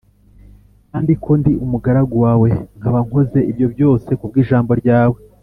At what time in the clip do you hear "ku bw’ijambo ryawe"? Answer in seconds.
4.19-5.19